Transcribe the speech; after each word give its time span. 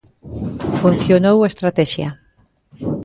Funcionou 0.81 1.37
a 1.41 1.49
estratexia. 1.51 2.09